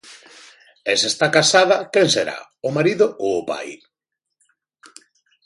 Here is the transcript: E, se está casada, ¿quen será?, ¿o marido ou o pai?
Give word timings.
E, 0.91 0.93
se 1.01 1.07
está 1.13 1.27
casada, 1.37 1.77
¿quen 1.93 2.07
será?, 2.15 2.37
¿o 2.67 2.69
marido 2.77 3.05
ou 3.23 3.33
o 3.41 3.45
pai? 3.49 3.67